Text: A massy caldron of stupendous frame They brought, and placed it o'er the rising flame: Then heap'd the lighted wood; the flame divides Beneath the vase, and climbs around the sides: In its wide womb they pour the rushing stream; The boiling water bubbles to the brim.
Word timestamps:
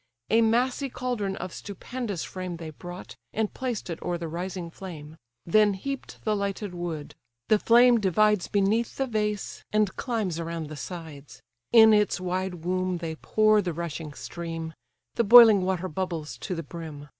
A 0.31 0.41
massy 0.41 0.89
caldron 0.89 1.35
of 1.35 1.53
stupendous 1.53 2.23
frame 2.23 2.57
They 2.57 2.71
brought, 2.71 3.15
and 3.33 3.53
placed 3.53 3.87
it 3.87 4.01
o'er 4.01 4.17
the 4.17 4.27
rising 4.27 4.71
flame: 4.71 5.15
Then 5.45 5.75
heap'd 5.75 6.23
the 6.23 6.35
lighted 6.35 6.73
wood; 6.73 7.13
the 7.49 7.59
flame 7.59 7.99
divides 7.99 8.47
Beneath 8.47 8.95
the 8.97 9.05
vase, 9.05 9.63
and 9.71 9.95
climbs 9.97 10.39
around 10.39 10.69
the 10.69 10.75
sides: 10.75 11.43
In 11.71 11.93
its 11.93 12.19
wide 12.19 12.65
womb 12.65 12.97
they 12.97 13.13
pour 13.17 13.61
the 13.61 13.73
rushing 13.73 14.13
stream; 14.13 14.73
The 15.17 15.23
boiling 15.23 15.61
water 15.61 15.87
bubbles 15.87 16.35
to 16.39 16.55
the 16.55 16.63
brim. 16.63 17.07